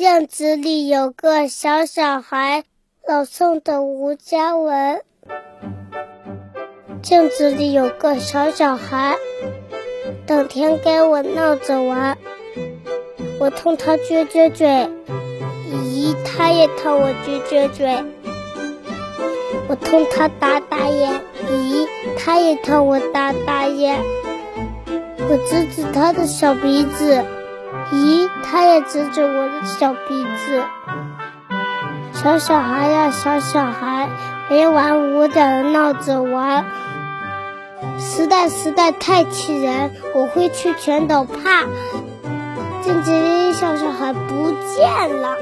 [0.00, 2.64] 院子里有个小小孩，
[3.06, 5.02] 朗诵的吴佳文。
[7.02, 9.18] 镜子里有个小小孩，
[10.26, 12.16] 整天跟我闹着玩。
[13.38, 14.88] 我冲他撅撅嘴，
[15.70, 18.02] 咦，他也冲我撅撅嘴。
[19.68, 21.86] 我冲他打打眼，咦，
[22.16, 24.02] 他也冲我打打眼。
[25.18, 27.22] 我指指他的小鼻子。
[27.92, 30.64] 咦，他也指着我的小鼻子。
[32.12, 34.08] 小小孩呀，小小孩，
[34.48, 36.66] 没玩五点闹着玩，
[37.98, 39.90] 实在实在太气人。
[40.14, 41.64] 我会去全岛怕。
[42.82, 45.36] 静静小小孩不见了。